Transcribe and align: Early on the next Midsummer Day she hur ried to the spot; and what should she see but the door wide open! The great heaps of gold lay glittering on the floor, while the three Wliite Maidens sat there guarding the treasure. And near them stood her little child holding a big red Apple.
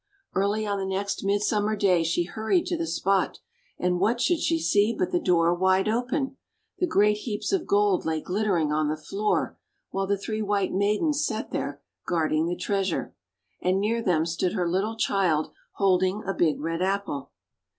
Early 0.33 0.65
on 0.65 0.79
the 0.79 0.85
next 0.87 1.23
Midsummer 1.23 1.75
Day 1.75 2.03
she 2.03 2.23
hur 2.23 2.47
ried 2.49 2.65
to 2.65 2.75
the 2.75 2.87
spot; 2.87 3.37
and 3.77 3.99
what 3.99 4.19
should 4.19 4.39
she 4.39 4.57
see 4.59 4.95
but 4.97 5.11
the 5.11 5.19
door 5.19 5.53
wide 5.53 5.87
open! 5.87 6.37
The 6.79 6.87
great 6.87 7.17
heaps 7.17 7.51
of 7.51 7.67
gold 7.67 8.03
lay 8.03 8.19
glittering 8.19 8.71
on 8.71 8.87
the 8.87 8.97
floor, 8.97 9.59
while 9.91 10.07
the 10.07 10.17
three 10.17 10.41
Wliite 10.41 10.73
Maidens 10.73 11.23
sat 11.23 11.51
there 11.51 11.83
guarding 12.07 12.47
the 12.47 12.55
treasure. 12.57 13.13
And 13.61 13.79
near 13.79 14.01
them 14.01 14.25
stood 14.25 14.53
her 14.53 14.67
little 14.67 14.95
child 14.97 15.51
holding 15.73 16.23
a 16.25 16.33
big 16.33 16.59
red 16.59 16.81
Apple. 16.81 17.29